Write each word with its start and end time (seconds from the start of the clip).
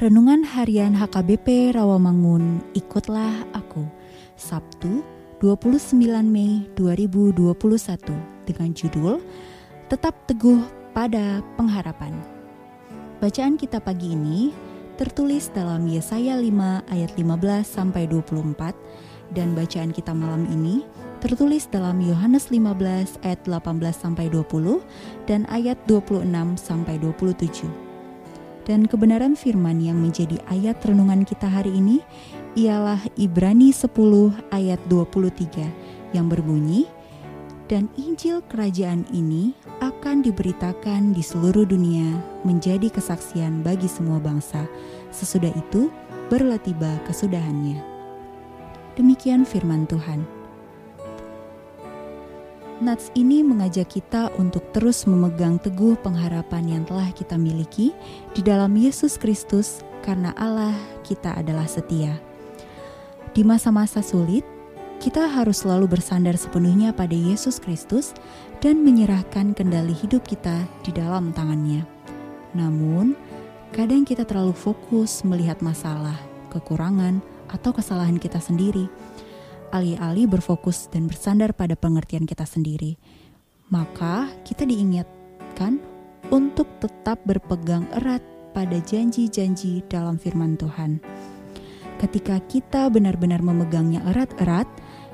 Renungan 0.00 0.48
Harian 0.48 0.96
HKBP 0.96 1.76
Rawamangun, 1.76 2.64
ikutlah 2.72 3.44
aku. 3.52 3.84
Sabtu, 4.32 5.04
29 5.44 6.24
Mei 6.24 6.64
2021 6.72 8.16
dengan 8.48 8.72
judul 8.72 9.20
Tetap 9.92 10.16
Teguh 10.24 10.64
pada 10.96 11.44
Pengharapan. 11.60 12.16
Bacaan 13.20 13.60
kita 13.60 13.76
pagi 13.76 14.16
ini 14.16 14.56
tertulis 14.96 15.52
dalam 15.52 15.84
Yesaya 15.84 16.40
5 16.40 16.48
ayat 16.88 17.12
15 17.20 17.60
sampai 17.68 18.08
24 18.08 19.36
dan 19.36 19.52
bacaan 19.52 19.92
kita 19.92 20.16
malam 20.16 20.48
ini 20.48 20.80
tertulis 21.20 21.68
dalam 21.68 22.00
Yohanes 22.00 22.48
15 22.48 23.20
ayat 23.20 23.40
18 23.44 23.92
sampai 23.92 24.32
20 24.32 24.80
dan 25.28 25.44
ayat 25.52 25.76
26 25.84 26.24
sampai 26.56 26.96
27. 26.96 27.89
Dan 28.68 28.86
kebenaran 28.86 29.34
firman 29.34 29.80
yang 29.80 29.98
menjadi 29.98 30.36
ayat 30.46 30.78
renungan 30.84 31.24
kita 31.24 31.48
hari 31.48 31.74
ini 31.74 32.04
ialah 32.54 33.00
Ibrani 33.16 33.72
10 33.74 33.90
ayat 34.52 34.80
23 34.86 36.14
yang 36.14 36.26
berbunyi, 36.30 36.86
dan 37.70 37.86
Injil 37.94 38.42
kerajaan 38.50 39.06
ini 39.14 39.54
akan 39.78 40.26
diberitakan 40.26 41.14
di 41.14 41.22
seluruh 41.22 41.62
dunia 41.62 42.18
menjadi 42.42 42.90
kesaksian 42.90 43.62
bagi 43.62 43.86
semua 43.86 44.18
bangsa. 44.18 44.66
Sesudah 45.14 45.54
itu, 45.54 45.86
barulah 46.26 46.58
tiba 46.58 46.98
kesudahannya. 47.06 47.78
Demikian 48.98 49.46
firman 49.46 49.86
Tuhan. 49.86 50.39
Nats 52.80 53.12
ini 53.12 53.44
mengajak 53.44 53.92
kita 53.92 54.32
untuk 54.40 54.64
terus 54.72 55.04
memegang 55.04 55.60
teguh 55.60 56.00
pengharapan 56.00 56.64
yang 56.64 56.82
telah 56.88 57.12
kita 57.12 57.36
miliki 57.36 57.92
di 58.32 58.40
dalam 58.40 58.72
Yesus 58.72 59.20
Kristus 59.20 59.84
karena 60.00 60.32
Allah 60.32 60.72
kita 61.04 61.36
adalah 61.36 61.68
setia. 61.68 62.16
Di 63.36 63.44
masa-masa 63.44 64.00
sulit, 64.00 64.48
kita 64.96 65.28
harus 65.28 65.60
selalu 65.60 65.92
bersandar 65.92 66.40
sepenuhnya 66.40 66.96
pada 66.96 67.12
Yesus 67.12 67.60
Kristus 67.60 68.16
dan 68.64 68.80
menyerahkan 68.80 69.52
kendali 69.52 69.92
hidup 69.92 70.24
kita 70.24 70.64
di 70.80 70.96
dalam 70.96 71.36
tangannya. 71.36 71.84
Namun, 72.56 73.12
kadang 73.76 74.08
kita 74.08 74.24
terlalu 74.24 74.56
fokus 74.56 75.20
melihat 75.20 75.60
masalah, 75.60 76.16
kekurangan, 76.48 77.20
atau 77.52 77.76
kesalahan 77.76 78.16
kita 78.16 78.40
sendiri 78.40 78.88
alih-alih 79.70 80.26
berfokus 80.26 80.90
dan 80.90 81.06
bersandar 81.06 81.54
pada 81.54 81.78
pengertian 81.78 82.26
kita 82.26 82.44
sendiri. 82.44 82.98
Maka 83.70 84.26
kita 84.42 84.66
diingatkan 84.66 85.78
untuk 86.34 86.66
tetap 86.82 87.22
berpegang 87.22 87.86
erat 87.94 88.22
pada 88.50 88.78
janji-janji 88.82 89.86
dalam 89.86 90.18
firman 90.18 90.58
Tuhan. 90.58 90.98
Ketika 92.02 92.42
kita 92.50 92.90
benar-benar 92.90 93.40
memegangnya 93.46 94.02
erat-erat, 94.10 94.66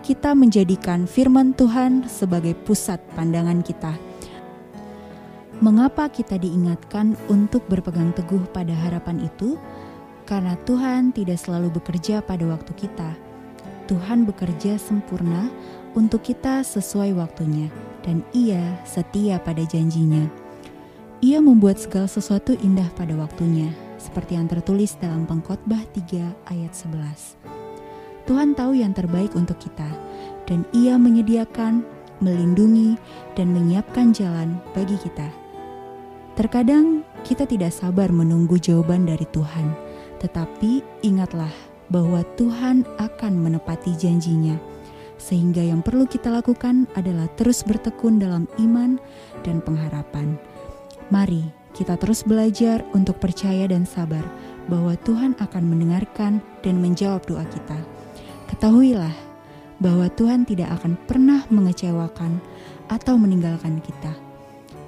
kita 0.00 0.32
menjadikan 0.32 1.04
firman 1.04 1.52
Tuhan 1.52 2.08
sebagai 2.08 2.56
pusat 2.64 3.02
pandangan 3.12 3.60
kita. 3.60 3.92
Mengapa 5.58 6.06
kita 6.06 6.38
diingatkan 6.38 7.18
untuk 7.26 7.66
berpegang 7.66 8.14
teguh 8.14 8.46
pada 8.54 8.72
harapan 8.72 9.26
itu? 9.26 9.58
Karena 10.22 10.54
Tuhan 10.64 11.10
tidak 11.10 11.42
selalu 11.42 11.82
bekerja 11.82 12.22
pada 12.22 12.46
waktu 12.46 12.72
kita 12.78 13.27
Tuhan 13.88 14.28
bekerja 14.28 14.76
sempurna 14.76 15.48
untuk 15.96 16.20
kita 16.20 16.60
sesuai 16.60 17.16
waktunya, 17.16 17.72
dan 18.04 18.20
Ia 18.36 18.84
setia 18.84 19.40
pada 19.40 19.64
janjinya. 19.64 20.28
Ia 21.24 21.40
membuat 21.40 21.80
segala 21.80 22.04
sesuatu 22.04 22.52
indah 22.60 22.86
pada 22.94 23.16
waktunya, 23.16 23.72
seperti 23.96 24.36
yang 24.36 24.46
tertulis 24.46 24.94
dalam 25.00 25.24
Pengkhotbah 25.24 25.80
3 25.96 26.52
ayat 26.52 26.72
11. 26.76 27.40
Tuhan 28.28 28.52
tahu 28.52 28.76
yang 28.76 28.92
terbaik 28.92 29.32
untuk 29.32 29.56
kita, 29.56 29.88
dan 30.44 30.68
Ia 30.76 31.00
menyediakan, 31.00 31.80
melindungi, 32.20 33.00
dan 33.40 33.56
menyiapkan 33.56 34.12
jalan 34.12 34.60
bagi 34.76 35.00
kita. 35.00 35.32
Terkadang 36.36 37.02
kita 37.24 37.48
tidak 37.48 37.72
sabar 37.72 38.12
menunggu 38.12 38.60
jawaban 38.60 39.08
dari 39.08 39.24
Tuhan, 39.32 39.74
tetapi 40.22 40.84
ingatlah 41.02 41.50
bahwa 41.88 42.24
Tuhan 42.36 42.84
akan 43.00 43.32
menepati 43.36 43.96
janjinya. 43.96 44.56
Sehingga 45.18 45.66
yang 45.66 45.82
perlu 45.82 46.06
kita 46.06 46.30
lakukan 46.30 46.86
adalah 46.94 47.26
terus 47.34 47.66
bertekun 47.66 48.22
dalam 48.22 48.46
iman 48.62 48.96
dan 49.42 49.58
pengharapan. 49.58 50.38
Mari 51.10 51.42
kita 51.74 51.98
terus 51.98 52.22
belajar 52.22 52.86
untuk 52.94 53.18
percaya 53.18 53.66
dan 53.66 53.82
sabar 53.82 54.22
bahwa 54.68 54.94
Tuhan 55.02 55.34
akan 55.40 55.64
mendengarkan 55.64 56.38
dan 56.60 56.78
menjawab 56.78 57.24
doa 57.24 57.42
kita. 57.48 57.78
Ketahuilah 58.52 59.12
bahwa 59.80 60.06
Tuhan 60.12 60.44
tidak 60.44 60.70
akan 60.80 60.94
pernah 61.08 61.46
mengecewakan 61.48 62.38
atau 62.90 63.14
meninggalkan 63.20 63.80
kita, 63.80 64.12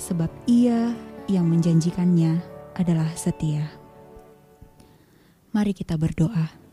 sebab 0.00 0.30
Ia 0.48 0.92
yang 1.28 1.46
menjanjikannya 1.46 2.40
adalah 2.78 3.10
setia. 3.14 3.68
Mari 5.52 5.72
kita 5.74 5.98
berdoa. 5.98 6.67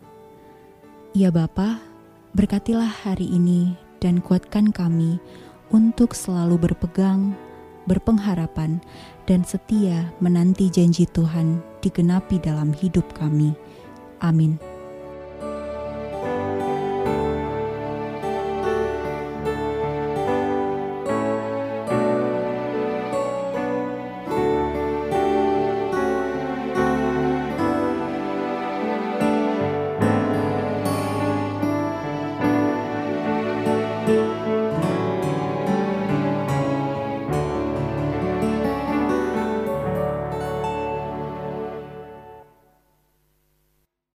Ya 1.16 1.32
Bapa, 1.32 1.80
berkatilah 2.36 2.92
hari 3.08 3.24
ini 3.32 3.72
dan 4.04 4.20
kuatkan 4.20 4.76
kami 4.76 5.16
untuk 5.72 6.12
selalu 6.12 6.60
berpegang, 6.60 7.32
berpengharapan, 7.88 8.84
dan 9.24 9.48
setia 9.48 10.12
menanti 10.20 10.68
janji 10.68 11.08
Tuhan 11.08 11.64
digenapi 11.80 12.36
dalam 12.44 12.76
hidup 12.76 13.16
kami. 13.16 13.56
Amin. 14.20 14.75